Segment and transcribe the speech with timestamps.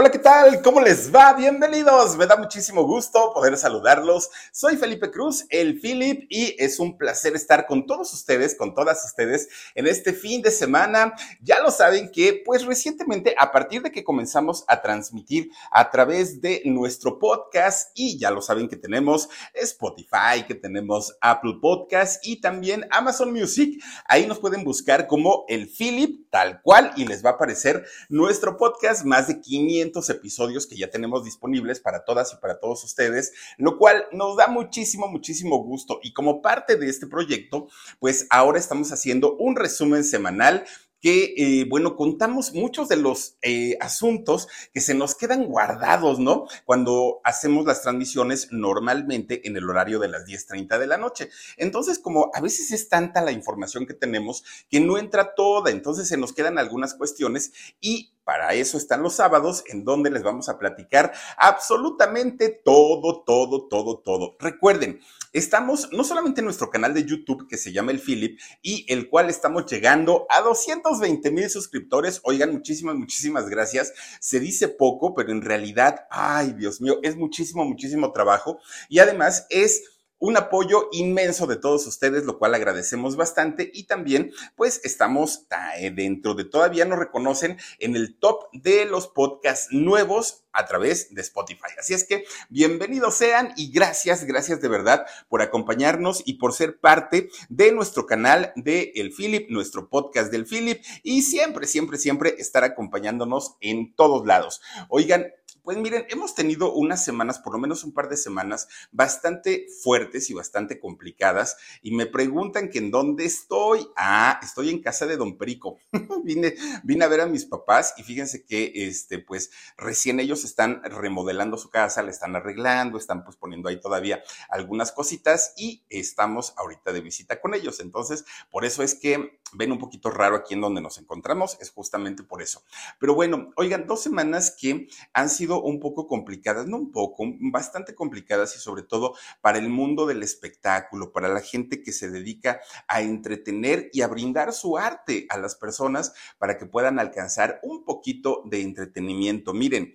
[0.00, 0.62] Hola, ¿qué tal?
[0.62, 1.32] ¿Cómo les va?
[1.32, 2.16] Bienvenidos.
[2.16, 4.30] Me da muchísimo gusto poder saludarlos.
[4.52, 9.04] Soy Felipe Cruz, el Philip, y es un placer estar con todos ustedes, con todas
[9.04, 11.14] ustedes en este fin de semana.
[11.40, 16.40] Ya lo saben que, pues recientemente, a partir de que comenzamos a transmitir a través
[16.40, 22.40] de nuestro podcast, y ya lo saben que tenemos Spotify, que tenemos Apple Podcast y
[22.40, 27.30] también Amazon Music, ahí nos pueden buscar como el Philip, tal cual, y les va
[27.30, 32.36] a aparecer nuestro podcast, más de 500 episodios que ya tenemos disponibles para todas y
[32.36, 36.00] para todos ustedes, lo cual nos da muchísimo, muchísimo gusto.
[36.02, 40.64] Y como parte de este proyecto, pues ahora estamos haciendo un resumen semanal
[41.00, 46.46] que, eh, bueno, contamos muchos de los eh, asuntos que se nos quedan guardados, ¿no?
[46.64, 51.30] Cuando hacemos las transmisiones normalmente en el horario de las 10.30 de la noche.
[51.56, 56.08] Entonces, como a veces es tanta la información que tenemos que no entra toda, entonces
[56.08, 60.50] se nos quedan algunas cuestiones y para eso están los sábados en donde les vamos
[60.50, 64.36] a platicar absolutamente todo, todo, todo, todo.
[64.38, 65.00] Recuerden,
[65.32, 69.08] estamos no solamente en nuestro canal de YouTube que se llama El Philip y el
[69.08, 72.20] cual estamos llegando a 220 mil suscriptores.
[72.22, 73.94] Oigan, muchísimas, muchísimas gracias.
[74.20, 78.60] Se dice poco, pero en realidad, ay Dios mío, es muchísimo, muchísimo trabajo
[78.90, 84.32] y además es un apoyo inmenso de todos ustedes, lo cual agradecemos bastante y también
[84.56, 85.46] pues estamos
[85.78, 91.14] eh, dentro de todavía nos reconocen en el top de los podcasts nuevos a través
[91.14, 91.70] de Spotify.
[91.78, 96.80] Así es que bienvenidos sean y gracias, gracias de verdad por acompañarnos y por ser
[96.80, 102.34] parte de nuestro canal de El Philip, nuestro podcast del Philip y siempre, siempre, siempre
[102.38, 104.60] estar acompañándonos en todos lados.
[104.88, 105.32] Oigan,
[105.68, 110.30] pues miren, hemos tenido unas semanas, por lo menos un par de semanas, bastante fuertes
[110.30, 111.58] y bastante complicadas.
[111.82, 113.86] Y me preguntan que en dónde estoy.
[113.94, 115.76] Ah, estoy en casa de Don Perico.
[116.24, 120.82] vine, vine a ver a mis papás y fíjense que, este, pues, recién ellos están
[120.84, 126.54] remodelando su casa, le están arreglando, están pues poniendo ahí todavía algunas cositas y estamos
[126.56, 127.80] ahorita de visita con ellos.
[127.80, 131.70] Entonces, por eso es que ven un poquito raro aquí en donde nos encontramos, es
[131.70, 132.62] justamente por eso.
[132.98, 137.94] Pero bueno, oigan, dos semanas que han sido un poco complicadas, no un poco, bastante
[137.94, 142.60] complicadas y sobre todo para el mundo del espectáculo, para la gente que se dedica
[142.86, 147.84] a entretener y a brindar su arte a las personas para que puedan alcanzar un
[147.84, 149.54] poquito de entretenimiento.
[149.54, 149.94] Miren,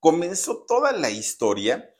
[0.00, 1.94] comenzó toda la historia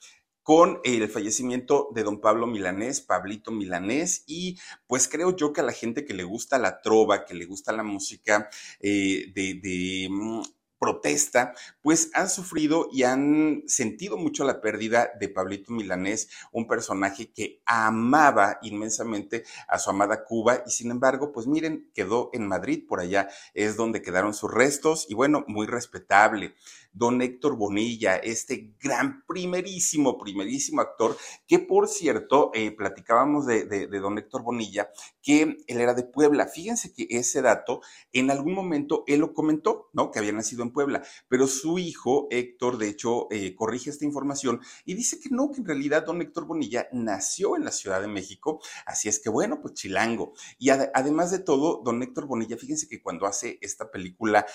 [0.44, 5.64] con el fallecimiento de don Pablo Milanés, Pablito Milanés, y pues creo yo que a
[5.64, 10.42] la gente que le gusta la trova, que le gusta la música eh, de, mm,
[10.84, 17.30] protesta, pues han sufrido y han sentido mucho la pérdida de Pablito Milanés, un personaje
[17.32, 22.84] que amaba inmensamente a su amada Cuba y sin embargo, pues miren, quedó en Madrid,
[22.86, 26.54] por allá es donde quedaron sus restos y bueno, muy respetable
[26.94, 31.16] don Héctor Bonilla, este gran, primerísimo, primerísimo actor,
[31.46, 34.90] que por cierto, eh, platicábamos de, don Héctor Bonilla,
[35.20, 36.46] que él era de Puebla.
[36.46, 37.80] Fíjense que ese dato,
[38.12, 40.10] en algún momento él lo comentó, ¿no?
[40.10, 44.60] Que había nacido en Puebla, pero su hijo, Héctor, de hecho, eh, corrige esta información
[44.84, 48.08] y dice que no, que en realidad don Héctor Bonilla nació en la Ciudad de
[48.08, 50.34] México, así es que bueno, pues chilango.
[50.58, 54.46] Y además de todo, don Héctor Bonilla, fíjense que cuando hace esta película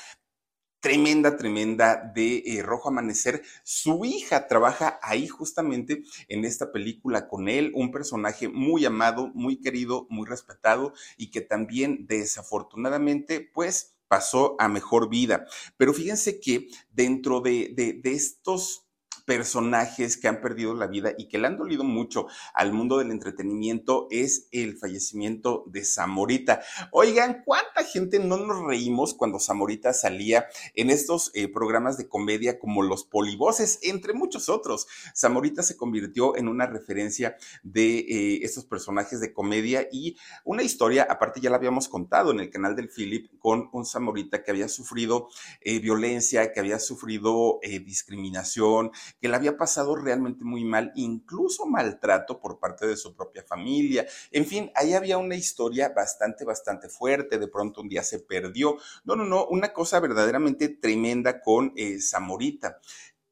[0.79, 3.43] tremenda, tremenda de eh, Rojo Amanecer.
[3.63, 9.59] Su hija trabaja ahí justamente en esta película con él, un personaje muy amado, muy
[9.59, 15.45] querido, muy respetado y que también desafortunadamente pues pasó a mejor vida.
[15.77, 18.88] Pero fíjense que dentro de, de, de estos
[19.29, 22.25] personajes que han perdido la vida y que le han dolido mucho
[22.55, 26.61] al mundo del entretenimiento es el fallecimiento de Zamorita.
[26.91, 32.57] Oigan, ¿cuánta gente no nos reímos cuando Zamorita salía en estos eh, programas de comedia
[32.57, 34.87] como Los Polivoces, entre muchos otros?
[35.15, 41.05] Zamorita se convirtió en una referencia de eh, estos personajes de comedia y una historia,
[41.07, 44.69] aparte ya la habíamos contado en el canal del Philip, con un Zamorita que había
[44.69, 45.29] sufrido
[45.61, 48.89] eh, violencia, que había sufrido discriminación,
[49.19, 54.05] que le había pasado realmente muy mal, incluso maltrato por parte de su propia familia.
[54.31, 57.37] En fin, ahí había una historia bastante, bastante fuerte.
[57.37, 58.77] De pronto un día se perdió.
[59.03, 62.79] No, no, no, una cosa verdaderamente tremenda con eh, Zamorita.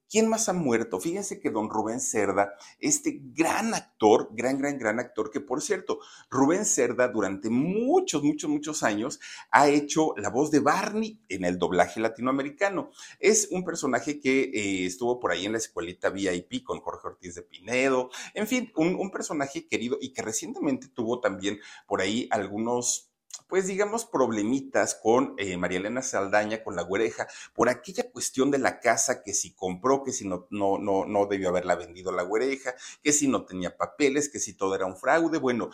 [0.10, 1.00] ¿Quién más ha muerto?
[1.00, 6.00] Fíjense que don Rubén Cerda, este gran actor, gran, gran, gran actor, que por cierto,
[6.30, 9.20] Rubén Cerda durante muchos, muchos, muchos años
[9.52, 12.92] ha hecho la voz de Barney en el doblaje latinoamericano.
[13.20, 17.36] Es un personaje que eh, estuvo por ahí en la escuelita VIP con Jorge Ortiz
[17.36, 22.28] de Pinedo, en fin, un, un personaje querido y que recientemente tuvo también por ahí
[22.32, 23.07] algunos
[23.48, 28.58] pues digamos, problemitas con eh, María Elena Saldaña, con la güereja, por aquella cuestión de
[28.58, 32.24] la casa que si compró, que si no, no, no, no debió haberla vendido la
[32.24, 35.38] güereja, que si no tenía papeles, que si todo era un fraude.
[35.40, 35.70] Bueno,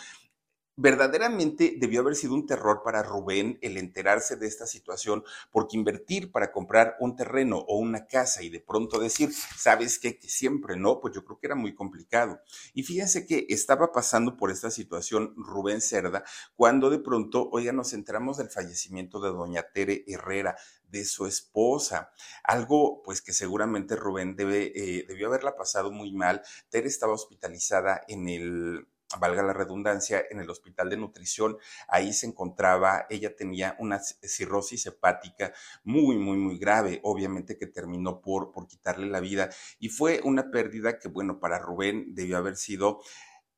[0.76, 6.32] Verdaderamente debió haber sido un terror para Rubén el enterarse de esta situación, porque invertir
[6.32, 10.18] para comprar un terreno o una casa y de pronto decir, ¿sabes qué?
[10.18, 12.42] Que siempre no, pues yo creo que era muy complicado.
[12.74, 16.24] Y fíjense que estaba pasando por esta situación Rubén Cerda
[16.56, 20.56] cuando de pronto, oiga, nos enteramos del fallecimiento de doña Tere Herrera,
[20.94, 22.12] de su esposa.
[22.44, 26.42] Algo, pues que seguramente Rubén debe, eh, debió haberla pasado muy mal.
[26.70, 28.88] Tere estaba hospitalizada en el
[29.20, 31.58] valga la redundancia, en el hospital de nutrición.
[31.88, 38.22] Ahí se encontraba, ella tenía una cirrosis hepática muy, muy, muy grave, obviamente que terminó
[38.22, 39.50] por, por quitarle la vida.
[39.80, 43.00] Y fue una pérdida que, bueno, para Rubén debió haber sido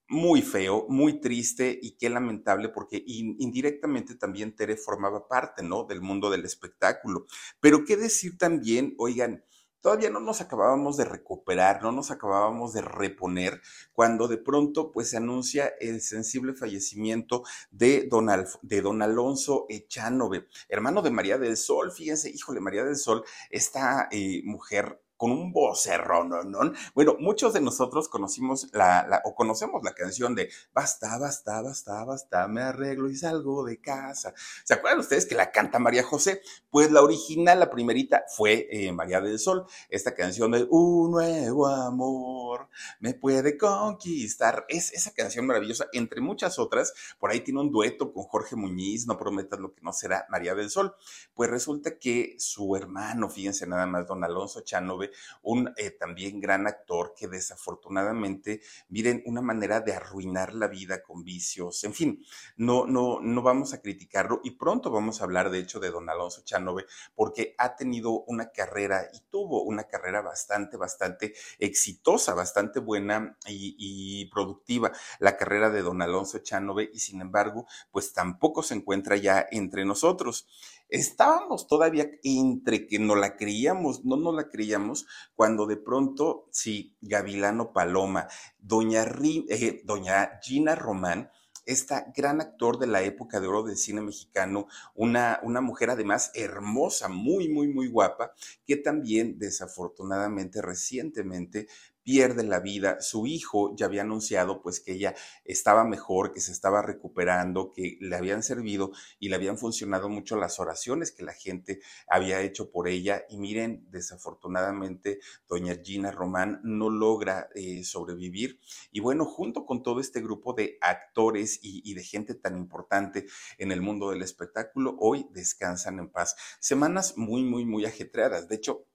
[0.07, 5.83] muy feo, muy triste y qué lamentable porque indirectamente también Tere formaba parte, ¿no?
[5.83, 7.25] Del mundo del espectáculo.
[7.59, 9.43] Pero qué decir también, oigan,
[9.85, 13.61] todavía no nos acabábamos de recuperar, no nos acabábamos de reponer,
[13.93, 18.27] cuando de pronto pues se anuncia el sensible fallecimiento de don,
[18.63, 21.91] de don Alonso Echanove, hermano de María del Sol.
[21.91, 26.59] Fíjense, híjole, María del Sol, esta eh, mujer con un vocerrón, ¿no?
[26.93, 32.47] Bueno, muchos de nosotros conocimos la, o conocemos la canción de Basta, basta, basta, basta,
[32.47, 34.33] me arreglo y salgo de casa.
[34.63, 36.41] ¿Se acuerdan ustedes que la canta María José?
[36.69, 39.65] Pues la original, la primerita, fue eh, María del Sol.
[39.89, 42.69] Esta canción de Un nuevo amor
[42.99, 44.65] me puede conquistar.
[44.67, 46.93] Es esa canción maravillosa, entre muchas otras.
[47.19, 50.55] Por ahí tiene un dueto con Jorge Muñiz, No prometas lo que no será María
[50.55, 50.95] del Sol.
[51.33, 55.04] Pues resulta que su hermano, fíjense nada más, don Alonso Chanove,
[55.41, 61.23] un eh, también gran actor que desafortunadamente, miren, una manera de arruinar la vida con
[61.23, 62.25] vicios, en fin,
[62.57, 66.09] no, no, no vamos a criticarlo y pronto vamos a hablar de hecho de don
[66.09, 66.85] Alonso Chanove
[67.15, 73.75] porque ha tenido una carrera y tuvo una carrera bastante, bastante exitosa, bastante buena y,
[73.77, 79.15] y productiva la carrera de don Alonso Chanove y sin embargo, pues tampoco se encuentra
[79.17, 80.47] ya entre nosotros.
[80.89, 86.95] Estábamos todavía entre que no la creíamos, no nos la creíamos, cuando de pronto, sí,
[87.01, 88.27] Gavilano Paloma,
[88.59, 89.03] doña,
[89.49, 91.31] eh, doña Gina Román,
[91.65, 96.31] esta gran actor de la época de oro del cine mexicano, una, una mujer además
[96.35, 98.33] hermosa, muy, muy, muy guapa,
[98.65, 101.67] que también desafortunadamente recientemente
[102.05, 103.01] pierde la vida.
[103.01, 107.97] Su hijo ya había anunciado pues que ella estaba mejor, que se estaba recuperando, que
[107.99, 112.69] le habían servido y le habían funcionado mucho las oraciones que la gente había hecho
[112.69, 113.25] por ella.
[113.27, 115.19] Y miren, desafortunadamente,
[115.49, 118.59] doña Gina Román no logra eh, sobrevivir.
[118.91, 123.25] Y bueno, junto con todo este grupo de actores y, y de gente tan importante
[123.57, 126.35] en el mundo del espectáculo, hoy descansan en paz.
[126.59, 128.47] Semanas muy, muy, muy ajetreadas.
[128.47, 128.85] De hecho,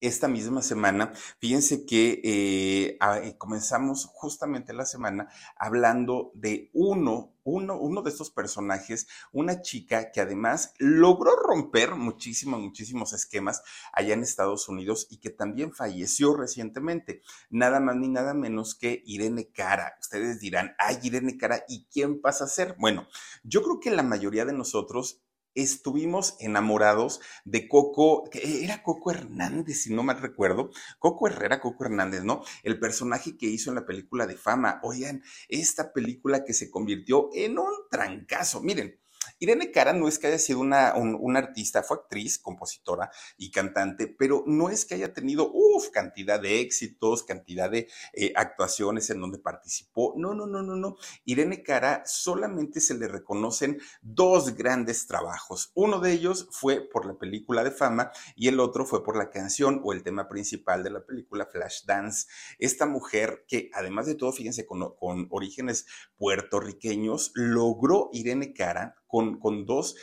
[0.00, 7.34] esta misma semana, fíjense que eh, ah, eh, comenzamos justamente la semana hablando de uno,
[7.44, 13.62] uno, uno de estos personajes, una chica que además logró romper muchísimos, muchísimos esquemas
[13.92, 17.22] allá en Estados Unidos y que también falleció recientemente.
[17.50, 19.96] Nada más ni nada menos que Irene Cara.
[20.00, 22.76] Ustedes dirán, ay, Irene Cara, ¿y quién pasa a ser?
[22.78, 23.08] Bueno,
[23.42, 25.22] yo creo que la mayoría de nosotros
[25.62, 30.70] estuvimos enamorados de Coco, que era Coco Hernández, si no mal recuerdo.
[30.98, 32.42] Coco Herrera, Coco Hernández, ¿no?
[32.62, 34.80] El personaje que hizo en la película de fama.
[34.82, 38.60] Oigan, esta película que se convirtió en un trancazo.
[38.60, 38.98] Miren,
[39.40, 40.94] Irene Cara no es que haya sido una,
[41.36, 45.50] artista, fue actriz, compositora y cantante, pero no es que haya tenido,
[45.90, 50.14] cantidad de éxitos, cantidad de eh, actuaciones en donde participó.
[50.16, 50.96] No, no, no, no, no.
[51.24, 55.70] Irene Cara solamente se le reconocen dos grandes trabajos.
[55.74, 59.30] Uno de ellos fue por la película de fama y el otro fue por la
[59.30, 62.26] canción o el tema principal de la película Flashdance.
[62.58, 69.38] Esta mujer que además de todo, fíjense, con, con orígenes puertorriqueños, logró Irene Cara con,
[69.38, 69.96] con dos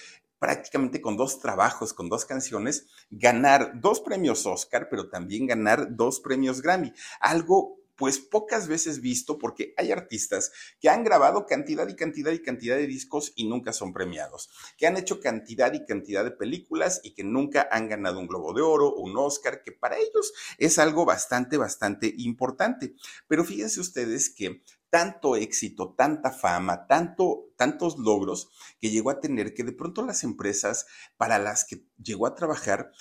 [0.46, 6.20] prácticamente con dos trabajos, con dos canciones, ganar dos premios Oscar, pero también ganar dos
[6.20, 6.94] premios Grammy.
[7.20, 12.44] Algo pues pocas veces visto porque hay artistas que han grabado cantidad y cantidad y
[12.44, 17.02] cantidad de discos y nunca son premiados, que han hecho cantidad y cantidad de películas
[17.04, 20.78] y que nunca han ganado un Globo de Oro un Oscar, que para ellos es
[20.78, 22.94] algo bastante, bastante importante.
[23.28, 24.62] Pero fíjense ustedes que
[24.96, 28.48] tanto éxito, tanta fama, tanto, tantos logros
[28.80, 30.86] que llegó a tener que de pronto las empresas
[31.18, 32.94] para las que llegó a trabajar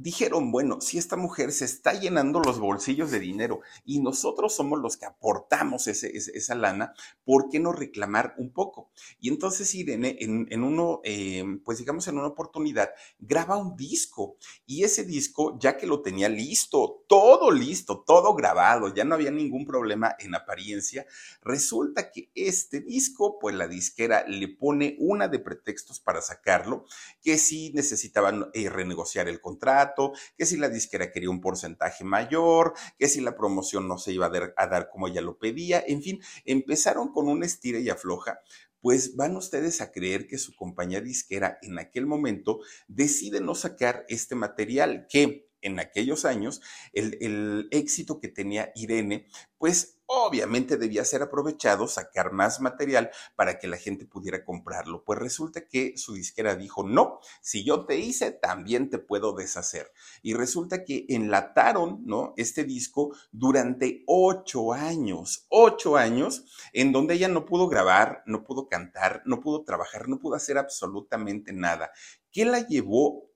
[0.00, 4.80] dijeron, bueno, si esta mujer se está llenando los bolsillos de dinero y nosotros somos
[4.80, 8.90] los que aportamos esa lana, ¿por qué no reclamar un poco?
[9.20, 14.84] Y entonces Irene, en, uno, eh, pues digamos en una oportunidad, graba un disco y
[14.84, 19.66] ese disco, ya que lo tenía listo, todo listo, todo grabado, ya no había ningún
[19.66, 21.04] problema en apariencia,
[21.42, 26.86] resulta que este disco, pues la disquera le pone una de pretextos para sacarlo,
[27.22, 29.89] que si necesitaban eh, renegociar el contrato,
[30.36, 34.30] que si la disquera quería un porcentaje mayor, que si la promoción no se iba
[34.56, 38.40] a dar, como ella lo pedía, en fin, empezaron con una estira y afloja
[38.82, 44.06] pues van ustedes a creer que su compañía disquera en aquel momento decide no sacar
[44.08, 46.60] este material que en aquellos años
[46.92, 49.26] el, éxito que tenía Irene,
[49.58, 55.04] pues obviamente debía ser aprovechado, sacar más material para que la gente pudiera comprarlo.
[55.04, 59.92] Pues resulta que su disquera dijo, no, si yo te hice, también te puedo deshacer.
[60.20, 62.34] Y resulta que enlataron, ¿no?
[62.36, 68.66] Este disco durante ocho años, ocho años, en donde ella no pudo grabar, no pudo
[68.66, 71.92] cantar, no pudo trabajar, no pudo hacer absolutamente nada.
[72.32, 73.29] ¿Qué la llevó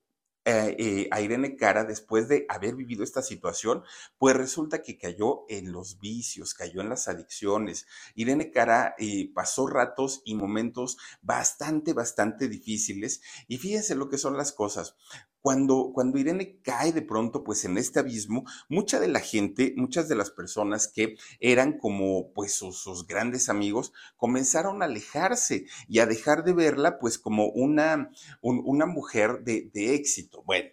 [0.45, 3.83] eh, eh, a Irene Cara después de haber vivido esta situación,
[4.19, 7.87] pues resulta que cayó en los vicios, cayó en las adicciones.
[8.15, 8.95] Irene Cara
[9.35, 14.97] pasó ratos y momentos bastante, bastante difíciles y fíjense lo que son las cosas.
[15.45, 20.09] Cuando, cuando Irene cae de pronto, pues en este abismo, mucha de la gente, muchas
[20.09, 26.07] de las personas que eran como pues sus, grandes amigos, comenzaron a alejarse y a
[26.07, 28.11] dejar de verla pues como una,
[28.41, 30.43] una mujer de, de éxito.
[30.47, 30.71] Bueno,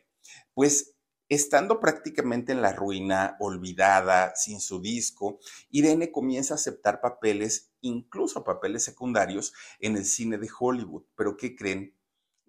[0.53, 0.95] pues
[1.27, 8.43] Estando prácticamente en la ruina, olvidada, sin su disco, Irene comienza a aceptar papeles, incluso
[8.43, 11.03] papeles secundarios, en el cine de Hollywood.
[11.15, 11.95] Pero ¿qué creen?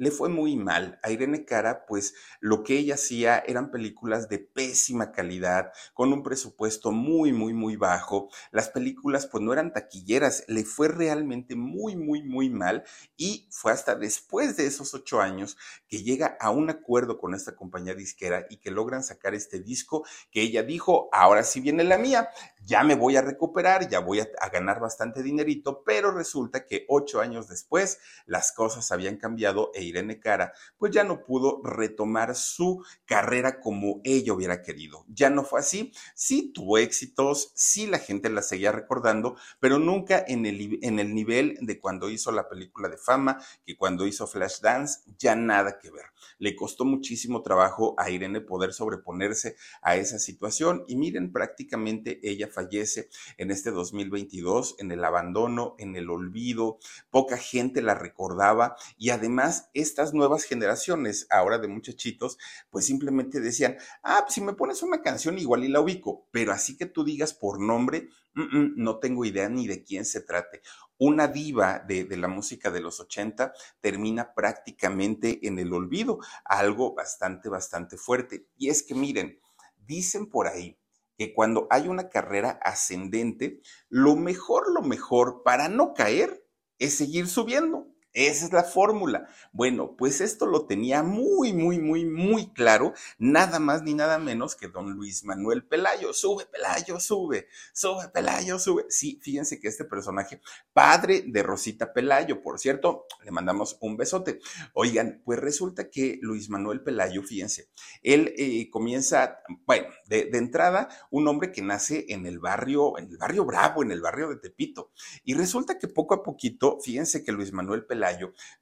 [0.02, 0.99] Le fue muy mal.
[1.04, 6.25] A Irene Cara, pues lo que ella hacía eran películas de pésima calidad, con un
[6.25, 8.28] presupuesto muy, muy, muy bajo.
[8.50, 12.82] Las películas pues no eran taquilleras, le fue realmente muy, muy, muy mal
[13.16, 15.56] y fue hasta después de esos ocho años
[15.87, 20.04] que llega a un acuerdo con esta compañía disquera y que logran sacar este disco
[20.32, 22.28] que ella dijo, ahora sí viene la mía,
[22.64, 27.21] ya me voy a recuperar, ya voy a, ganar bastante dinerito, pero resulta que ocho
[27.21, 32.84] años después las cosas habían cambiado e Irene Cara, pues ya no pudo retomar su
[33.04, 35.04] carrera como ella hubiera querido.
[35.08, 35.92] Ya no fue así.
[36.14, 41.14] Sí tuvo éxitos, sí la gente la seguía recordando, pero nunca en el, en el
[41.14, 45.90] nivel de cuando hizo la película de fama, que cuando hizo Flashdance, ya nada que
[45.90, 46.06] ver.
[46.38, 52.49] Le costó muchísimo trabajo a Irene poder sobreponerse a esa situación y miren, prácticamente ella
[52.49, 56.78] fallece en este 2022, en el abandono, en el olvido,
[57.11, 62.38] poca gente la recordaba y además estas nuevas generaciones ahora de muchachitos,
[62.70, 66.52] pues simplemente decían, ah, pues si me pones una canción igual y la ubico, pero
[66.52, 70.62] así que tú digas por nombre, no tengo idea ni de quién se trate.
[70.98, 76.94] Una diva de, de, la música de los 80 termina prácticamente en el olvido, algo
[76.94, 78.46] bastante, bastante fuerte.
[78.56, 79.38] Y es que miren,
[79.76, 80.78] dicen por ahí
[81.18, 86.46] que cuando hay una carrera ascendente, lo mejor, lo mejor para no caer
[86.78, 87.91] es seguir subiendo.
[88.12, 89.26] Esa es la fórmula.
[89.52, 94.54] Bueno, pues esto lo tenía muy, muy, muy, muy claro, nada más ni nada menos
[94.54, 96.12] que don Luis Manuel Pelayo.
[96.12, 98.85] Sube, Pelayo, sube, sube, Pelayo, sube.
[98.90, 100.40] Sí, fíjense que este personaje,
[100.75, 104.40] padre de Rosita Pelayo, por cierto, le mandamos un besote.
[104.75, 107.71] Oigan, pues resulta que Luis Manuel Pelayo, fíjense,
[108.02, 113.16] él eh, comienza, bueno, de, entrada, un hombre que nace en el barrio, en el
[113.16, 114.92] barrio Bravo, en el barrio de Tepito.
[115.25, 118.01] Y resulta que poco a poquito, fíjense que Luis Manuel Pelayo,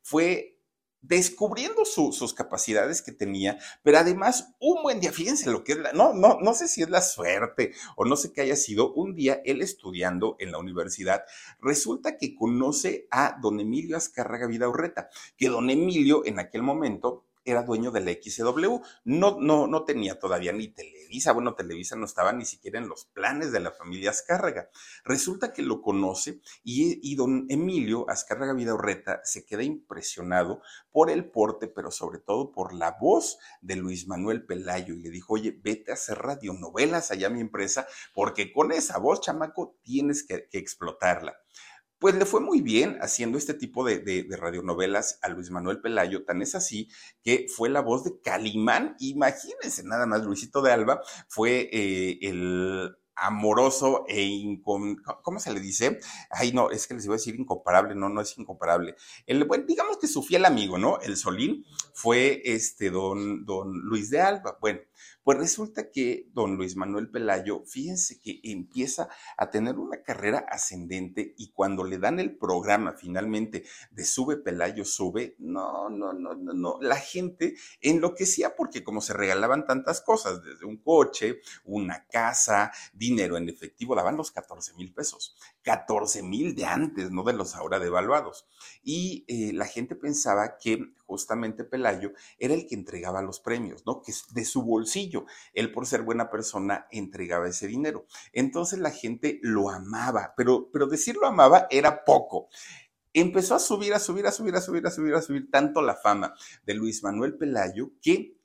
[0.02, 0.56] fue
[1.02, 5.92] descubriendo sus capacidades que tenía, pero además un buen día, fíjense lo que es la,
[5.92, 9.14] no, no, no sé si es la suerte o no sé qué haya sido, un
[9.14, 11.25] día él estudiando en la universidad,
[11.61, 17.62] resulta que conoce a don Emilio Azcárraga Urreta, que don Emilio en aquel momento era
[17.62, 18.80] dueño de la XW.
[19.04, 20.68] No, no, no tenía todavía ni
[21.10, 21.32] Televisa.
[21.32, 24.70] Bueno, Televisa no estaba ni siquiera en los planes de la familia Azcárraga.
[25.04, 30.62] Resulta que lo conoce y, don Emilio Azcárraga Vidaurreta se queda impresionado
[30.92, 35.10] por el porte, pero sobre todo por la voz de Luis Manuel Pelayo y le
[35.10, 39.76] dijo, oye, vete a hacer radionovelas allá a mi empresa porque con esa voz, chamaco,
[39.82, 41.36] tienes que explotarla
[42.00, 46.42] pues le fue muy bien haciendo este tipo de, radionovelas a Luis Manuel Pelayo, tan
[46.42, 46.88] es así
[47.23, 52.97] que fue la voz de Calimán, imagínense nada más, Luisito de Alba fue eh, el
[53.21, 56.00] amoroso e incom ¿cómo se le dice?
[56.30, 58.97] Ay, no, es que les iba a decir incomparable, no, no es incomparable.
[59.26, 60.99] El, bueno, digamos que su fiel amigo, ¿no?
[61.00, 64.57] El Solín fue este don, don Luis de Alba.
[64.59, 64.80] Bueno,
[65.30, 71.37] pues resulta que don Luis Manuel Pelayo, fíjense que empieza a tener una carrera ascendente
[71.38, 76.52] y cuando le dan el programa finalmente de Sube Pelayo, sube, no, no, no, no,
[76.52, 82.72] no, la gente enloquecía porque como se regalaban tantas cosas, desde un coche, una casa,
[82.92, 85.37] dinero en efectivo, daban los 14 mil pesos.
[85.62, 88.46] 14 mil de antes, no de los ahora devaluados.
[88.82, 94.02] Y eh, la gente pensaba que justamente Pelayo era el que entregaba los premios, ¿no?
[94.02, 98.06] Que de su bolsillo, él por ser buena persona entregaba ese dinero.
[98.32, 102.48] Entonces la gente lo amaba, pero, pero decirlo amaba era poco
[103.12, 105.96] empezó a subir, a subir, a subir, a subir, a subir, a subir tanto la
[105.96, 108.39] fama de Luis Manuel Pelayo que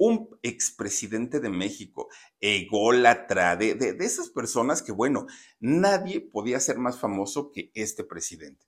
[0.00, 2.08] un expresidente de México,
[2.40, 5.26] ególatra, de, de, de esas personas que, bueno,
[5.60, 8.64] nadie podía ser más famoso que este presidente.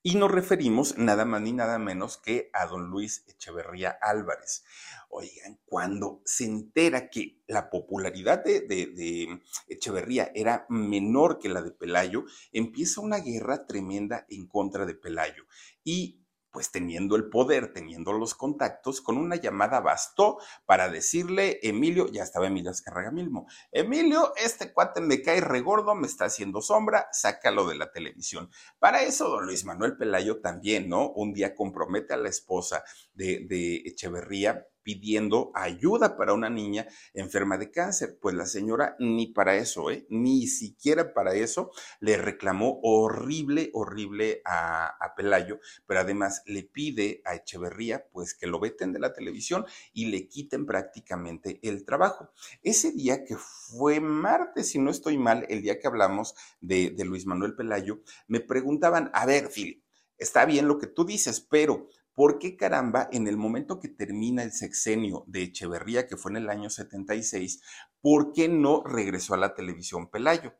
[0.00, 4.62] Y nos referimos nada más ni nada menos que a don Luis Echeverría Álvarez.
[5.08, 11.62] Oigan, cuando se entera que la popularidad de, de, de, Echeverría era menor que la
[11.62, 15.46] de Pelayo, empieza una guerra tremenda en contra de Pelayo.
[15.82, 22.08] Y pues teniendo el poder, teniendo los contactos, con una llamada bastó para decirle, Emilio,
[22.10, 27.08] ya estaba Emilio Azcarraga mismo, Emilio, este cuate me cae regordo, me está haciendo sombra,
[27.12, 28.50] sácalo de la televisión.
[28.78, 31.10] Para eso, don Luis Manuel Pelayo también, ¿no?
[31.10, 37.58] Un día compromete a la esposa de, de Echeverría pidiendo ayuda para una niña enferma
[37.58, 38.16] de cáncer.
[38.22, 40.06] Pues la señora ni para eso, ¿eh?
[40.08, 47.34] ni siquiera para eso le reclamó horrible, horrible a, Pelayo, pero además le pide a
[47.34, 52.30] Echeverría pues que lo veten de la televisión y le quiten prácticamente el trabajo.
[52.62, 57.04] Ese día que fue martes, si no estoy mal, el día que hablamos de, de
[57.04, 59.84] Luis Manuel Pelayo, me preguntaban, a ver, Phil,
[60.16, 64.42] está bien lo que tú dices, pero ¿Por qué caramba, en el momento que termina
[64.42, 67.62] el sexenio de Echeverría, que fue en el año 76,
[68.00, 70.52] ¿por qué no regresó a la televisión Pelayo?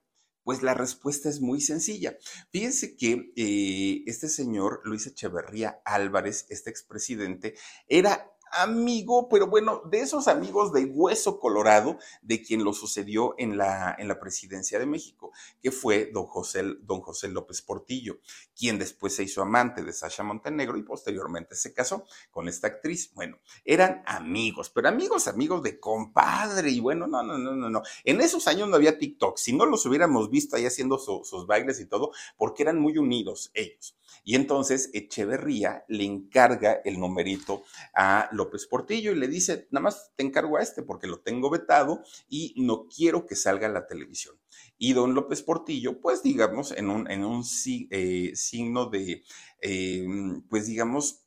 [0.44, 2.16] Pues la respuesta es muy sencilla.
[2.52, 7.56] Fíjense que eh, este señor Luis Echeverría Álvarez, este expresidente,
[7.88, 13.56] era amigo, pero bueno, de esos amigos de hueso colorado de quien lo sucedió en
[13.56, 18.18] la, en la presidencia de México, que fue don José, don José López Portillo,
[18.56, 23.12] quien después se hizo amante de Sasha Montenegro y posteriormente se casó con esta actriz.
[23.14, 27.82] Bueno, eran amigos, pero amigos, amigos de compadre, y bueno, no, no, no, no, no.
[28.04, 31.46] En esos años no había TikTok, si no los hubiéramos visto ahí haciendo su, sus
[31.46, 33.96] bailes y todo, porque eran muy unidos ellos.
[34.24, 37.62] Y entonces Echeverría le encarga el numerito
[37.94, 41.50] a López Portillo y le dice, nada más te encargo a este porque lo tengo
[41.50, 44.36] vetado y no quiero que salga a la televisión.
[44.78, 47.44] Y don López Portillo, pues digamos, en un, en un
[47.90, 49.24] eh, signo de,
[49.60, 50.06] eh,
[50.48, 51.26] pues digamos,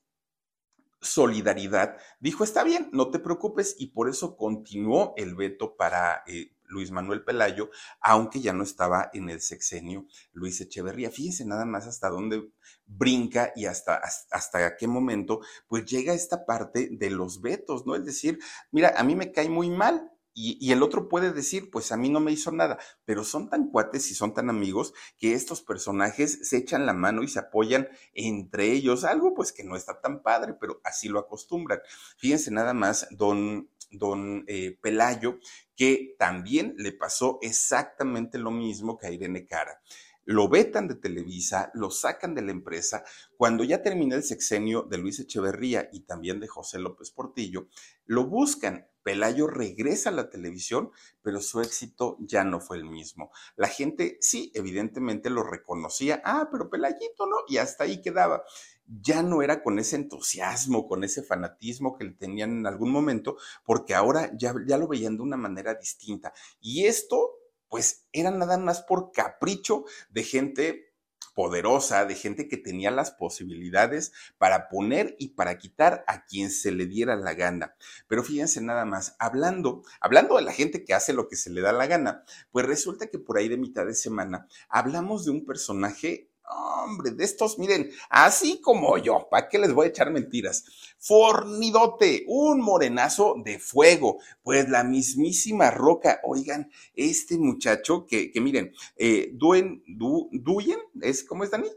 [1.01, 6.51] solidaridad, dijo, está bien, no te preocupes, y por eso continuó el veto para eh,
[6.71, 11.11] Luis Manuel Pelayo, aunque ya no estaba en el sexenio Luis Echeverría.
[11.11, 12.51] Fíjense nada más hasta dónde
[12.85, 17.95] brinca y hasta, hasta qué momento, pues llega esta parte de los vetos, ¿no?
[17.95, 18.39] Es decir,
[18.71, 21.97] mira, a mí me cae muy mal, y, y, el otro puede decir, pues a
[21.97, 25.61] mí no me hizo nada, pero son tan cuates y son tan amigos que estos
[25.61, 29.99] personajes se echan la mano y se apoyan entre ellos, algo pues que no está
[29.99, 31.81] tan padre, pero así lo acostumbran.
[32.15, 35.39] Fíjense nada más, don don eh, Pelayo,
[35.75, 39.81] que también le pasó exactamente lo mismo que a Irene Cara.
[40.23, 43.03] Lo vetan de Televisa, lo sacan de la empresa.
[43.37, 47.67] Cuando ya termina el sexenio de Luis Echeverría y también de José López Portillo,
[48.05, 48.87] lo buscan.
[49.03, 50.91] Pelayo regresa a la televisión,
[51.23, 53.31] pero su éxito ya no fue el mismo.
[53.55, 56.21] La gente sí, evidentemente lo reconocía.
[56.23, 58.43] Ah, pero Pelayito no, y hasta ahí quedaba
[58.85, 63.37] ya no era con ese entusiasmo, con ese fanatismo que le tenían en algún momento,
[63.65, 66.33] porque ahora ya, ya lo veían de una manera distinta.
[66.59, 67.31] Y esto,
[67.69, 70.91] pues, era nada más por capricho de gente
[71.33, 76.71] poderosa, de gente que tenía las posibilidades para poner y para quitar a quien se
[76.71, 77.75] le diera la gana.
[78.07, 81.61] Pero fíjense nada más, hablando, hablando de la gente que hace lo que se le
[81.61, 85.45] da la gana, pues resulta que por ahí de mitad de semana hablamos de un
[85.45, 90.65] personaje Hombre, de estos, miren, así como yo, ¿para qué les voy a echar mentiras?
[90.97, 96.19] Fornidote, un morenazo de fuego, pues la mismísima roca.
[96.23, 101.69] Oigan, este muchacho que, que miren, eh, Duen, du, Duyen, ¿es, ¿cómo es Dani?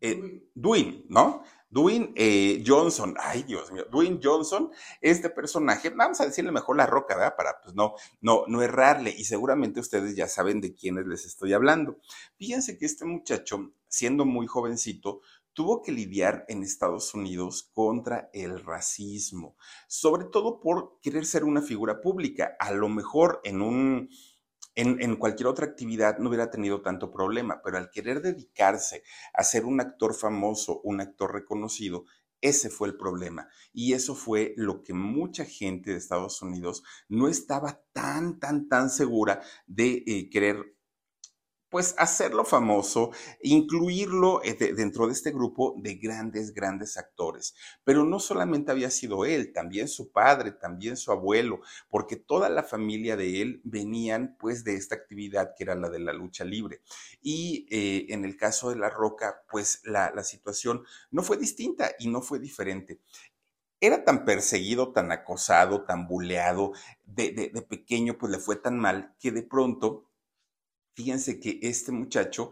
[0.00, 1.44] Eh, Duin, ¿no?
[1.72, 6.86] Dwayne eh, Johnson, ay Dios mío, Dwayne Johnson, este personaje, vamos a decirle mejor la
[6.86, 7.34] roca, ¿verdad?
[7.34, 11.54] Para pues no, no, no errarle y seguramente ustedes ya saben de quiénes les estoy
[11.54, 11.98] hablando.
[12.36, 15.22] Fíjense que este muchacho, siendo muy jovencito,
[15.54, 19.56] tuvo que lidiar en Estados Unidos contra el racismo,
[19.88, 22.54] sobre todo por querer ser una figura pública.
[22.58, 24.10] A lo mejor en un
[24.74, 29.02] en, cualquier otra actividad no hubiera tenido tanto problema, pero al querer dedicarse
[29.34, 32.04] a ser un actor famoso, un actor reconocido,
[32.40, 33.48] ese fue el problema.
[33.72, 38.90] Y eso fue lo que mucha gente de Estados Unidos no estaba tan, tan, tan
[38.90, 40.76] segura de eh, querer
[41.72, 47.54] pues hacerlo famoso, incluirlo eh, dentro de este grupo de grandes, grandes actores.
[47.82, 52.62] Pero no solamente había sido él, también su padre, también su abuelo, porque toda la
[52.62, 56.82] familia de él venían pues de esta actividad que era la de la lucha libre.
[57.22, 62.08] Y eh, en el caso de La Roca, pues la, situación no fue distinta y
[62.08, 63.00] no fue diferente
[63.80, 66.70] era tan perseguido, tan acosado, tan buleado,
[67.04, 70.11] de, de, pequeño, pues le fue tan mal que de pronto
[70.94, 72.50] fíjense que este muchacho,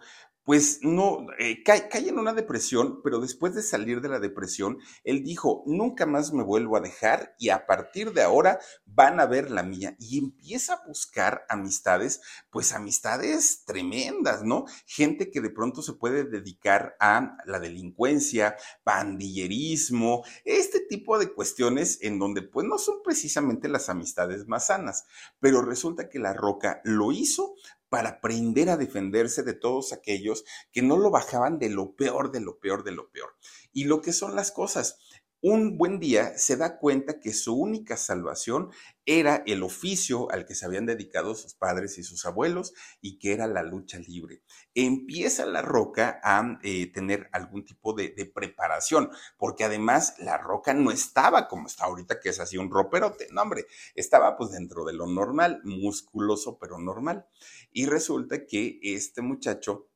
[0.50, 5.22] pues no, eh, cae, en una depresión, pero después de salir de la depresión, él
[5.22, 9.50] dijo, nunca más me vuelvo a dejar y a partir de ahora van a ver
[9.50, 9.94] la mía.
[10.00, 14.64] Y empieza a buscar amistades, pues amistades tremendas, ¿no?
[14.86, 21.98] Gente que de pronto se puede dedicar a la delincuencia, pandillerismo, este tipo de cuestiones
[22.02, 25.04] en donde pues no son precisamente las amistades más sanas.
[25.38, 27.54] Pero resulta que la roca lo hizo
[27.90, 32.40] para aprender a defenderse de todos aquellos que no lo bajaban de lo peor, de
[32.40, 33.36] lo peor, de lo peor.
[33.72, 34.98] Y lo que son las cosas,
[35.42, 38.70] un buen día se da cuenta que su única salvación
[39.06, 43.32] era el oficio al que se habían dedicado sus padres y sus abuelos y que
[43.32, 44.42] era la lucha libre.
[44.74, 50.90] Empieza la roca a eh, tener algún tipo de, preparación, porque además la roca no
[50.90, 54.92] estaba como está ahorita, que es así un roperote, no hombre, estaba pues dentro de
[54.92, 57.26] lo normal, musculoso pero normal.
[57.72, 59.89] Y resulta que este muchacho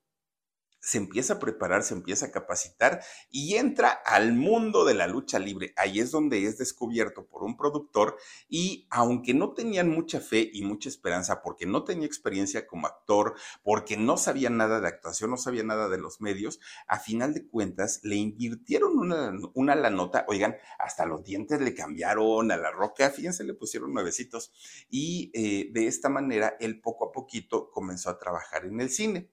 [0.85, 5.39] se empieza a preparar, se empieza a capacitar y entra al mundo de la lucha
[5.39, 5.73] libre.
[5.77, 8.19] Ahí es donde es descubierto por un productor
[8.51, 13.35] y aunque no tenían mucha fe y mucha esperanza, porque no tenía experiencia como actor,
[13.63, 17.47] porque no sabía nada de actuación, no sabía nada de los medios, a final de
[17.49, 22.71] cuentas le invirtieron una, una la nota, oigan, hasta los dientes le cambiaron a la
[22.71, 24.53] roca, fíjense, le pusieron nuevecitos
[24.91, 29.31] y eh, de esta manera él poco a poquito comenzó a trabajar en el cine.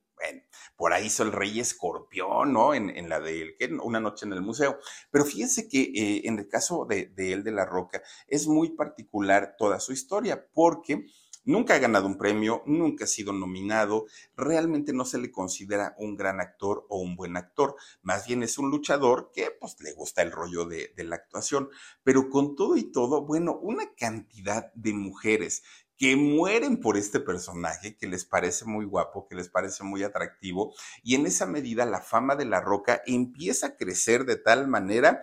[0.75, 2.73] Por ahí hizo el rey escorpión, ¿no?
[2.73, 4.79] En, la de Una noche en el museo.
[5.11, 9.55] Pero fíjense que eh, en el caso de, él de la Roca es muy particular
[9.57, 11.05] toda su historia, porque
[11.43, 14.05] nunca ha ganado un premio, nunca ha sido nominado,
[14.35, 18.59] realmente no se le considera un gran actor o un buen actor, más bien es
[18.59, 21.69] un luchador que pues le gusta el rollo de la actuación,
[22.03, 25.63] pero con todo y todo, bueno, una cantidad de mujeres
[26.01, 30.73] que mueren por este personaje, que les parece muy guapo, que les parece muy atractivo,
[31.03, 35.21] y en esa medida la fama de la roca empieza a crecer de tal manera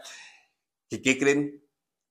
[0.89, 1.68] que, ¿qué creen?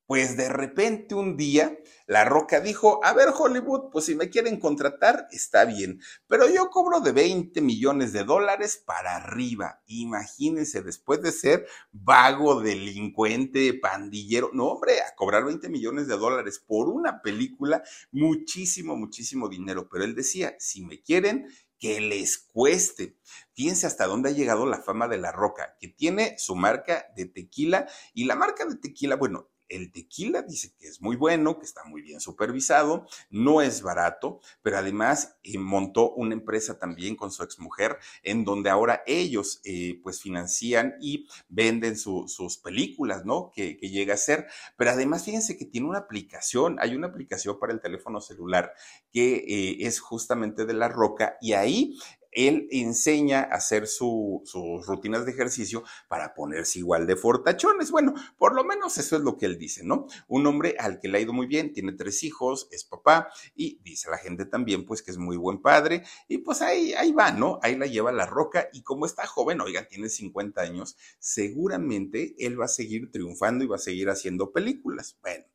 [0.07, 4.57] Pues de repente un día La Roca dijo, a ver Hollywood, pues si me quieren
[4.57, 9.81] contratar, está bien, pero yo cobro de 20 millones de dólares para arriba.
[9.85, 16.63] Imagínense, después de ser vago, delincuente, pandillero, no hombre, a cobrar 20 millones de dólares
[16.65, 19.89] por una película, muchísimo, muchísimo dinero.
[19.91, 23.17] Pero él decía, si me quieren, que les cueste.
[23.53, 27.25] Fíjense hasta dónde ha llegado la fama de La Roca, que tiene su marca de
[27.25, 31.65] tequila y la marca de tequila, bueno, el tequila dice que es muy bueno, que
[31.65, 37.31] está muy bien supervisado, no es barato, pero además eh, montó una empresa también con
[37.31, 43.51] su exmujer en donde ahora ellos eh, pues financian y venden sus películas, ¿no?
[43.53, 44.47] Que, llega a ser.
[44.75, 48.73] Pero además fíjense que tiene una aplicación, hay una aplicación para el teléfono celular
[49.11, 51.97] que eh, es justamente de la roca y ahí
[52.37, 57.89] él enseña a hacer sus rutinas de ejercicio para ponerse igual de fortachones.
[57.89, 60.05] Bueno, por lo menos eso es lo que él dice, ¿no?
[60.27, 63.79] Un hombre al que le ha ido muy bien, tiene tres hijos, es papá y
[63.81, 67.31] dice la gente también pues que es muy buen padre y pues ahí, ahí va,
[67.31, 67.57] ¿no?
[67.63, 72.61] Ahí la lleva la roca y como está joven, oigan, tiene 50 años, seguramente él
[72.61, 75.17] va a seguir triunfando y va a seguir haciendo películas.
[75.23, 75.45] Bueno,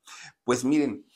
[0.43, 1.07] pues miren,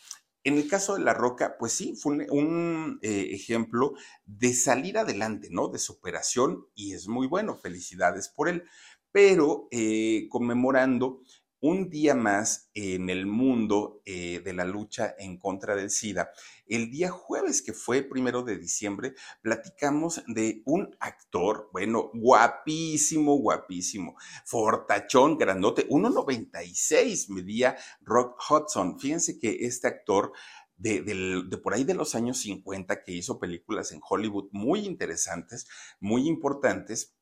[0.47, 5.49] en el caso de La Roca, pues sí, fue un, eh, ejemplo de salir adelante,
[5.51, 5.67] ¿no?
[5.67, 8.63] De superación y es muy bueno, felicidades por él.
[9.11, 11.21] Pero eh, conmemorando
[11.66, 16.31] un día más en el mundo eh, de la lucha en contra del SIDA.
[16.68, 24.16] El día jueves, que fue primero de diciembre, platicamos de un actor, bueno, guapísimo, guapísimo,
[24.44, 29.00] fortachón, grandote, 1,96 medía Rock Hudson.
[29.00, 30.33] Fíjense que este actor
[30.76, 35.66] de, de, por ahí de los años 50 que hizo películas en Hollywood muy interesantes,
[35.98, 37.15] muy importantes,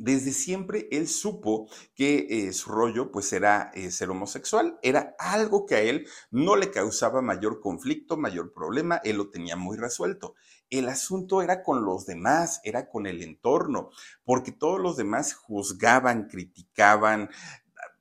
[0.00, 5.66] desde siempre él supo que eh, su rollo pues era eh, ser homosexual, era algo
[5.66, 10.34] que a él no le causaba mayor conflicto, mayor problema, él lo tenía muy resuelto.
[10.70, 13.90] El asunto era con los demás, era con el entorno,
[14.24, 17.28] porque todos los demás juzgaban, criticaban,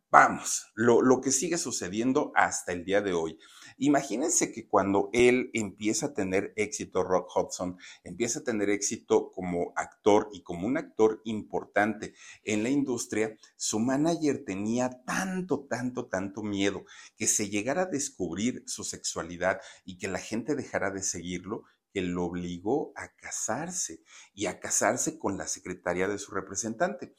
[0.10, 3.38] vamos, lo, lo que sigue sucediendo hasta el día de hoy.
[3.82, 9.72] Imagínense que cuando él empieza a tener éxito, Rock Hudson, empieza a tener éxito como
[9.78, 12.14] actor y como un actor importante
[12.44, 16.84] en la industria, su manager tenía tanto, tanto, tanto miedo
[17.16, 22.02] que se llegara a descubrir su sexualidad y que la gente dejara de seguirlo que
[22.02, 24.02] lo obligó a casarse
[24.34, 27.14] y a casarse con la secretaria de su representante.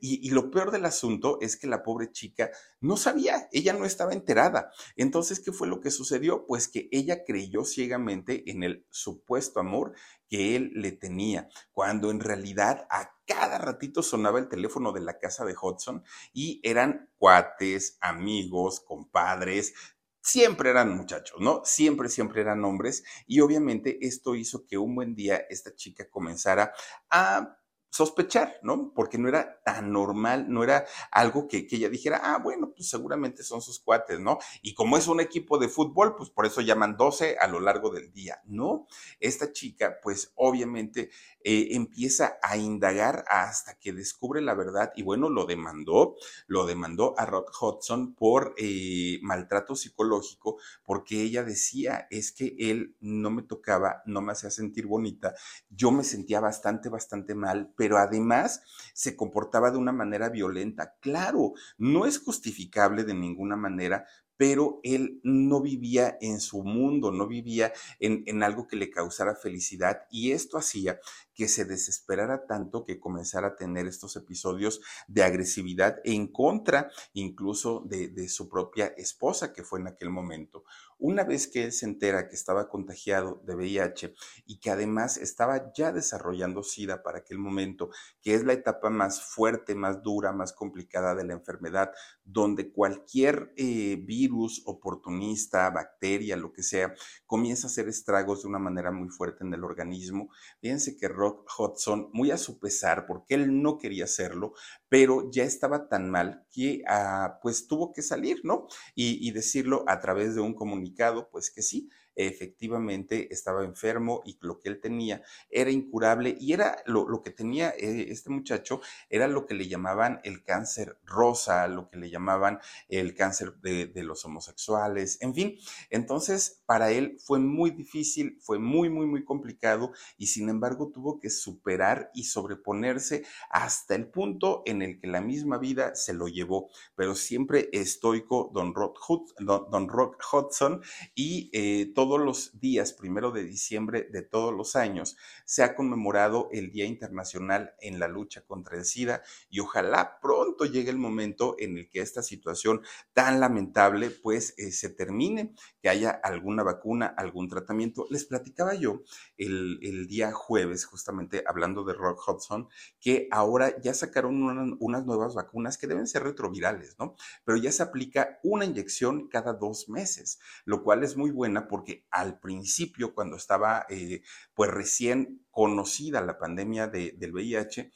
[0.00, 4.12] Y, lo peor del asunto es que la pobre chica no sabía, ella no estaba
[4.12, 4.70] enterada.
[4.96, 6.46] Entonces, ¿qué fue lo que sucedió?
[6.46, 9.94] Pues que ella creyó ciegamente en el supuesto amor
[10.28, 15.18] que él le tenía, cuando en realidad a cada ratito sonaba el teléfono de la
[15.18, 19.74] casa de Hudson y eran cuates, amigos, compadres,
[20.20, 21.62] siempre eran muchachos, ¿no?
[21.64, 23.04] Siempre, siempre eran hombres.
[23.26, 26.72] Y obviamente esto hizo que un buen día esta chica comenzara
[27.10, 27.59] a
[27.90, 28.92] sospechar, ¿no?
[28.94, 33.42] Porque no era tan normal, no era algo que, ella dijera, ah, bueno, pues seguramente
[33.42, 34.38] son sus cuates, ¿no?
[34.62, 37.90] Y como es un equipo de fútbol, pues por eso llaman 12 a lo largo
[37.90, 38.86] del día, ¿no?
[39.18, 41.10] Esta chica, pues obviamente
[41.42, 47.14] eh, empieza a indagar hasta que descubre la verdad y bueno, lo demandó, lo demandó
[47.18, 53.42] a Rock Hudson por eh, maltrato psicológico, porque ella decía, es que él no me
[53.42, 55.34] tocaba, no me hacía sentir bonita,
[55.70, 58.60] yo me sentía bastante, bastante mal pero además
[58.92, 60.96] se comportaba de una manera violenta.
[61.00, 64.04] Claro, no es justificable de ninguna manera,
[64.40, 70.06] pero él no vivía en su mundo, no vivía en, algo que le causara felicidad
[70.10, 70.98] y esto hacía
[71.34, 77.84] que se desesperara tanto que comenzara a tener estos episodios de agresividad en contra incluso
[77.86, 80.64] de, de su propia esposa que fue en aquel momento.
[81.02, 85.72] Una vez que él se entera que estaba contagiado de VIH y que además estaba
[85.72, 87.88] ya desarrollando SIDA para aquel momento,
[88.20, 91.90] que es la etapa más fuerte, más dura, más complicada de la enfermedad,
[92.32, 96.94] donde cualquier eh, virus oportunista, bacteria, lo que sea,
[97.26, 100.30] comienza a hacer estragos de una manera muy fuerte en el organismo.
[100.60, 104.54] Fíjense que Rock Hudson, muy a su pesar, porque él no quería hacerlo,
[104.88, 108.66] pero ya estaba tan mal que ah, pues tuvo que salir, ¿no?
[108.94, 114.38] Y, y decirlo a través de un comunicado, pues que sí, efectivamente estaba enfermo y
[114.40, 119.28] lo que él tenía era incurable y era lo, que tenía eh, este muchacho, era
[119.28, 124.24] lo que le llamaban el cáncer rosa, lo que le llamaban el cáncer de, los
[124.24, 125.58] homosexuales, en fin.
[125.90, 131.20] Entonces, para él fue muy difícil, fue muy, muy, muy complicado y sin embargo tuvo
[131.20, 136.28] que superar y sobreponerse hasta el punto en el que la misma vida se lo
[136.28, 138.98] llevó, pero siempre estoico Don Rock,
[139.38, 140.80] Don, Rock Hudson
[141.14, 146.48] y eh, todos los días, primero de diciembre de todos los años, se ha conmemorado
[146.50, 151.56] el Día Internacional en la lucha contra el SIDA y ojalá pronto llegue el momento
[151.58, 152.80] en el que esta situación
[153.12, 158.06] tan lamentable pues eh, se termine, que haya alguna vacuna, algún tratamiento.
[158.08, 159.02] Les platicaba yo
[159.36, 164.42] el, el día jueves, justamente hablando de Rock Hudson, que ahora ya sacaron
[164.80, 167.14] unas nuevas vacunas que deben ser retrovirales, ¿no?
[167.44, 171.89] Pero ya se aplica una inyección cada dos meses, lo cual es muy buena porque
[172.10, 174.22] al principio, cuando estaba eh,
[174.54, 177.90] pues recién conocida la pandemia de, del VIH,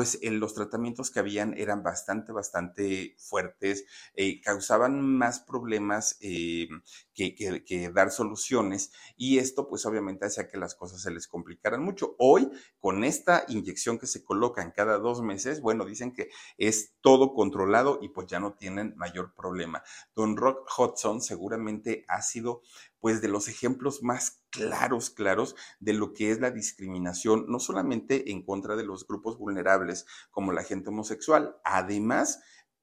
[0.00, 3.84] pues en los tratamientos que habían eran bastante, bastante fuertes,
[4.14, 6.70] eh, causaban más problemas eh,
[7.12, 12.16] que, dar soluciones y esto pues obviamente hacía que las cosas se les complicaran mucho.
[12.18, 17.34] Hoy, con esta inyección que se colocan cada dos meses, bueno, dicen que es todo
[17.34, 19.82] controlado y pues ya no tienen mayor problema.
[20.14, 22.62] Don Rock Hudson seguramente ha sido
[23.00, 28.30] pues de los ejemplos más claros, claros de lo que es la discriminación, no solamente
[28.32, 32.40] en contra de los grupos vulnerables como la gente homosexual, además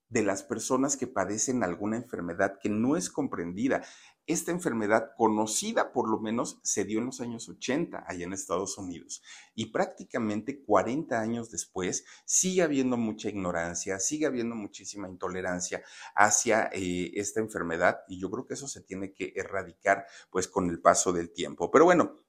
[0.10, 3.84] de las personas que padecen alguna enfermedad que no es comprendida.
[4.28, 8.78] Esta enfermedad conocida por lo menos se dio en los años 80 allá en Estados
[8.78, 9.24] Unidos
[9.56, 15.82] y prácticamente 40 años después sigue habiendo mucha ignorancia, sigue habiendo muchísima intolerancia
[16.14, 20.70] hacia eh, esta enfermedad y yo creo que eso se tiene que erradicar pues con
[20.70, 21.72] el paso del tiempo.
[21.72, 22.27] Pero bueno,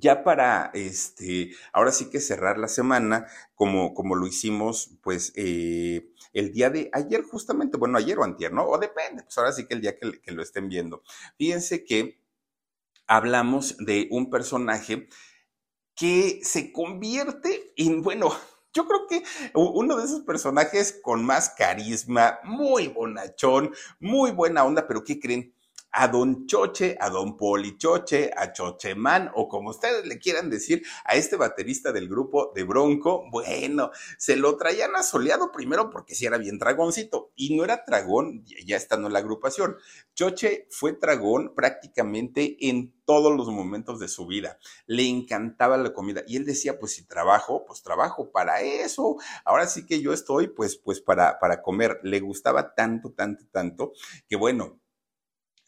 [0.00, 6.08] ya para este, ahora sí que cerrar la semana, como, como lo hicimos, pues, eh,
[6.32, 8.64] el día de ayer, justamente, bueno, ayer o antier, ¿no?
[8.64, 11.02] O depende, pues ahora sí que el día que, que lo estén viendo.
[11.36, 12.20] Fíjense que
[13.06, 15.08] hablamos de un personaje
[15.94, 18.32] que se convierte en, bueno,
[18.74, 19.22] yo creo que
[19.54, 25.54] uno de esos personajes con más carisma, muy bonachón, muy buena onda, pero ¿qué creen?
[25.92, 31.14] A don Choche, a don Polichoche, a Chocheman o como ustedes le quieran decir a
[31.14, 36.38] este baterista del grupo de Bronco, bueno, se lo traían asoleado primero porque si era
[36.38, 39.76] bien dragoncito y no era dragón ya estando en la agrupación.
[40.14, 44.58] Choche fue dragón prácticamente en todos los momentos de su vida.
[44.86, 49.16] Le encantaba la comida y él decía, pues si trabajo, pues trabajo para eso.
[49.44, 52.00] Ahora sí que yo estoy pues pues para para comer.
[52.02, 53.92] Le gustaba tanto, tanto, tanto
[54.28, 54.81] que bueno,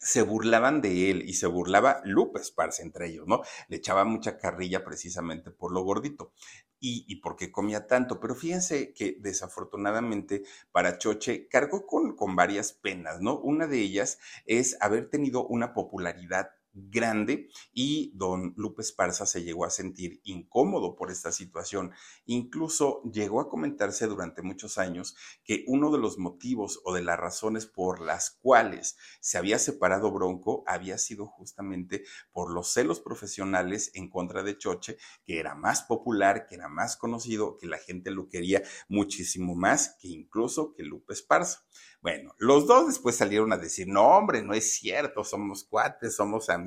[0.05, 3.41] se burlaban de él y se burlaba Lupe Esparza entre ellos, ¿no?
[3.69, 6.31] Le echaba mucha carrilla precisamente por lo gordito
[6.79, 8.19] y, y porque comía tanto.
[8.19, 13.39] Pero fíjense que desafortunadamente para Choche cargó con, con varias penas, ¿no?
[13.39, 19.65] Una de ellas es haber tenido una popularidad grande y don Lupe Esparza se llegó
[19.65, 21.91] a sentir incómodo por esta situación.
[22.25, 27.19] Incluso llegó a comentarse durante muchos años que uno de los motivos o de las
[27.19, 33.91] razones por las cuales se había separado Bronco había sido justamente por los celos profesionales
[33.93, 38.11] en contra de Choche, que era más popular, que era más conocido, que la gente
[38.11, 41.63] lo quería muchísimo más que incluso que Lupe Esparza.
[42.01, 46.49] Bueno, los dos después salieron a decir, no, hombre, no es cierto, somos cuates, somos
[46.49, 46.64] amigos,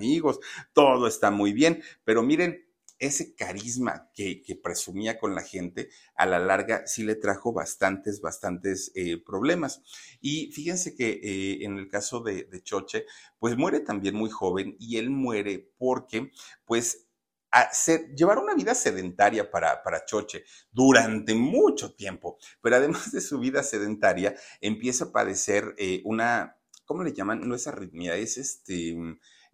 [0.73, 6.39] todo está muy bien, pero miren, ese carisma que, presumía con la gente, a la
[6.39, 9.83] larga sí le trajo bastantes, bastantes eh, problemas.
[10.21, 13.07] Y fíjense que eh, en el caso de, Choche,
[13.39, 16.33] pues muere también muy joven y él muere porque,
[16.65, 17.05] pues,
[18.15, 23.63] llevar una vida sedentaria para, para Choche durante mucho tiempo, pero además de su vida
[23.63, 27.49] sedentaria, empieza a padecer eh, una, ¿cómo le llaman?
[27.49, 28.97] No es arritmia, es este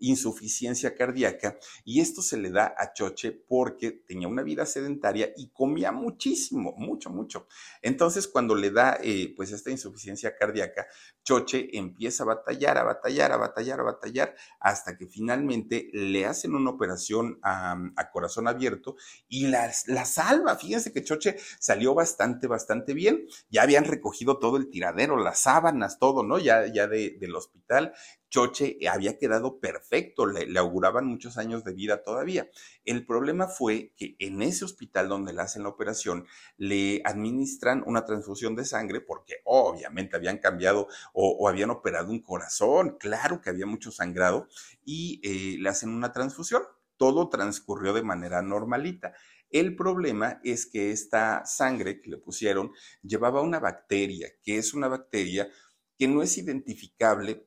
[0.09, 5.51] insuficiencia cardíaca y esto se le da a Choche porque tenía una vida sedentaria y
[5.51, 7.47] comía muchísimo, mucho, mucho.
[7.83, 10.87] Entonces cuando le da eh, pues esta insuficiencia cardíaca,
[11.23, 16.55] Choche empieza a batallar, a batallar, a batallar, a batallar hasta que finalmente le hacen
[16.55, 17.77] una operación a,
[18.13, 18.97] corazón abierto
[19.29, 20.57] y la, la salva.
[20.57, 23.27] Fíjense que Choche salió bastante, bastante bien.
[23.51, 26.39] Ya habían recogido todo el tiradero, las sábanas, todo, ¿no?
[26.39, 27.93] Ya, ya de, del hospital.
[28.35, 32.51] Choche había quedado perfecto, le, auguraban muchos años de vida todavía.
[32.85, 38.05] El problema fue que en ese hospital donde le hacen la operación, le administran una
[38.05, 43.67] transfusión de sangre porque obviamente habían cambiado o, habían operado un corazón, claro que había
[43.67, 44.49] mucho sangrado,
[44.85, 46.65] y eh, le hacen una transfusión.
[46.97, 49.15] Todo transcurrió de manera normalita.
[49.49, 54.89] El problema es que esta sangre que le pusieron llevaba una bacteria, que es una
[54.89, 55.49] bacteria
[55.97, 57.47] que no es identificable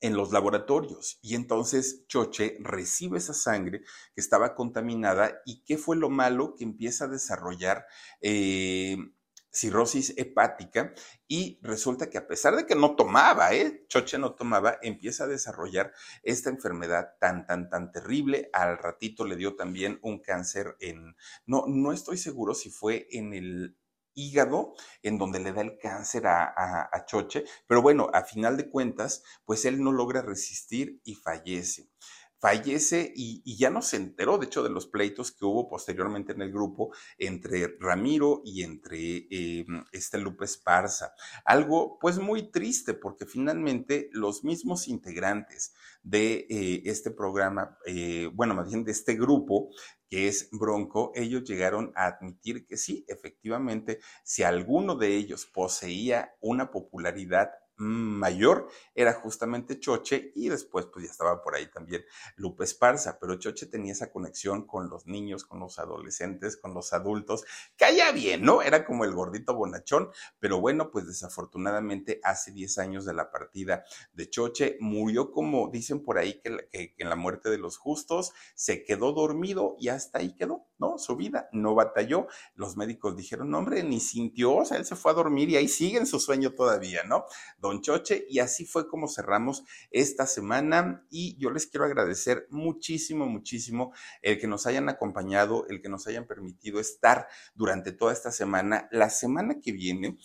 [0.00, 1.18] en los laboratorios.
[1.22, 3.80] Y entonces Choche recibe esa sangre
[4.14, 7.86] que estaba contaminada y qué fue lo malo que empieza a desarrollar
[8.20, 8.96] eh,
[9.52, 10.94] cirrosis hepática
[11.26, 13.84] y resulta que a pesar de que no tomaba, ¿eh?
[13.88, 18.48] Choche no tomaba, empieza a desarrollar esta enfermedad tan, tan, tan terrible.
[18.52, 23.34] Al ratito le dio también un cáncer en, no, no estoy seguro si fue en
[23.34, 23.76] el
[24.14, 29.22] hígado, en donde le da el cáncer a, Choche, pero bueno, a final de cuentas,
[29.44, 31.90] pues él no logra resistir y fallece
[32.40, 36.40] fallece y, ya no se enteró, de hecho, de los pleitos que hubo posteriormente en
[36.40, 41.12] el grupo entre Ramiro y entre eh, este Lupe Esparza.
[41.44, 48.54] Algo pues muy triste porque finalmente los mismos integrantes de eh, este programa, eh, bueno,
[48.54, 49.68] más bien de este grupo,
[50.10, 56.34] que es Bronco, ellos llegaron a admitir que sí, efectivamente, si alguno de ellos poseía
[56.40, 62.04] una popularidad mayor era justamente Choche y después pues ya estaba por ahí también
[62.36, 66.92] Lupe Esparza, pero Choche tenía esa conexión con los niños, con los adolescentes, con los
[66.92, 67.44] adultos,
[67.76, 68.62] caía bien, ¿no?
[68.62, 73.84] Era como el gordito bonachón, pero bueno, pues desafortunadamente hace 10 años de la partida
[74.12, 78.32] de Choche murió como dicen por ahí que, que en la muerte de los justos
[78.54, 80.98] se quedó dormido y hasta ahí quedó, ¿no?
[80.98, 84.96] Su vida, no batalló, los médicos dijeron, no hombre, ni sintió, o sea, él se
[84.96, 87.24] fue a dormir y ahí sigue en su sueño todavía, ¿no?
[87.78, 93.92] Choche y así fue como cerramos esta semana y yo les quiero agradecer muchísimo, muchísimo
[94.22, 98.88] el que nos hayan acompañado, el que nos hayan permitido estar durante toda esta semana.
[98.90, 100.18] La semana que viene,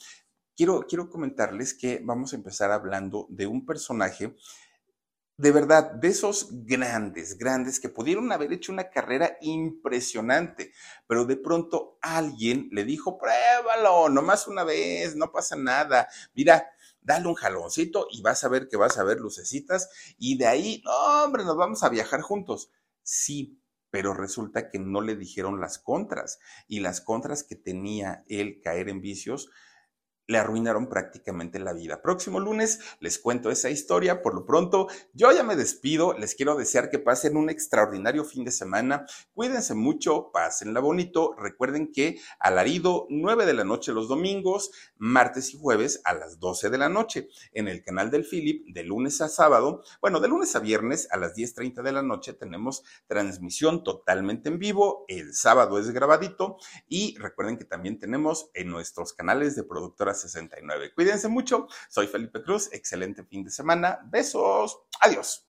[0.58, 4.36] quiero, quiero comentarles que vamos a empezar hablando de un personaje
[5.38, 10.72] de verdad, de esos grandes, grandes que pudieron haber hecho una carrera impresionante,
[11.08, 16.08] pero de pronto alguien le dijo, pruébalo, nomás una vez, no pasa nada.
[16.34, 16.70] Mira,
[17.06, 20.82] dale un jaloncito y vas a ver que vas a ver lucecitas y de ahí,
[20.84, 22.72] no, hombre, nos vamos a viajar juntos.
[23.04, 28.60] Sí, pero resulta que no le dijeron las contras y las contras que tenía él
[28.62, 29.50] caer en vicios
[30.28, 32.02] le arruinaron prácticamente la vida.
[32.02, 34.22] Próximo lunes les cuento esa historia.
[34.22, 36.18] Por lo pronto, yo ya me despido.
[36.18, 39.06] Les quiero desear que pasen un extraordinario fin de semana.
[39.34, 41.36] Cuídense mucho, pásenla bonito.
[41.38, 46.70] Recuerden que alarido 9 de la noche los domingos, martes y jueves a las 12
[46.70, 49.84] de la noche en el canal del Philip de lunes a sábado.
[50.02, 54.60] Bueno, de lunes a viernes a las 10.30 de la noche tenemos transmisión totalmente en
[54.60, 55.06] vivo.
[55.08, 56.58] El sábado es grabadito
[56.88, 60.94] y recuerden que también tenemos en nuestros canales de productoras 69.
[60.94, 61.68] Cuídense mucho.
[61.90, 62.70] Soy Felipe Cruz.
[62.72, 64.00] Excelente fin de semana.
[64.06, 64.78] Besos.
[65.02, 65.44] Adiós.